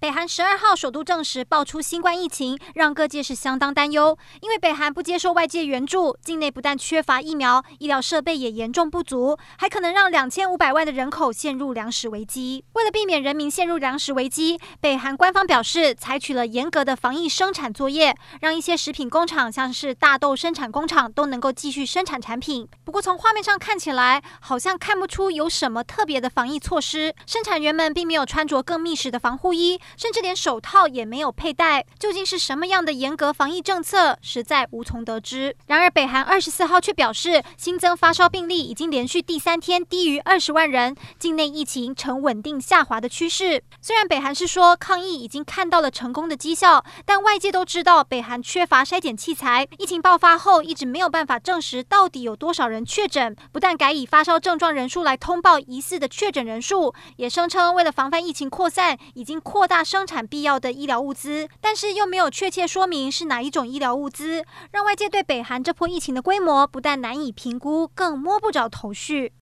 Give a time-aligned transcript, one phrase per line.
[0.00, 4.16] 北韩十二号首度证实爆出新冠疫情，让各界是相当担忧。
[4.40, 12.64] 因为北韩不接受外界援助，境内不但缺乏疫苗，医疗设备也严重不足，还可能让两千五百万的人口陷入粮食危机。
[12.72, 22.66] 为了避免人民陷入粮食危机，北韩官方表示采取了严格的防疫生产作业，让一些食品工厂，像是大豆生产工厂，都能够继续生产产品。
[22.84, 27.14] 不过从画面上看起来，好像看不出有什么特别的防疫措施。
[27.26, 29.78] 生产员们并没有穿着更密实的防护衣。
[29.96, 35.56] 甚至连手套也没有佩戴，究竟是什么样的严格防疫政策，实在无从得知。
[35.66, 43.62] 然而，北韩二十四号却表示，新增发烧病例已经连续第三天低于二十万人，境内疫情呈稳定下滑的趋势。
[43.80, 53.34] 虽然北韩是说抗疫已经看到了成功的绩效，但外界都知道北韩缺乏筛检器材，疫情爆发后一直没有办法证实到底有多少人确诊。
[53.52, 69.32] 不但改以发烧症状人数来通报疑似的确诊人数，也声称为了防范疫情扩散，已经扩大生产必要的医疗物资，但是又没有确切说明是哪一种医疗物资，让外界对北韩这波疫情的规模不但难以评估，更摸不着头绪。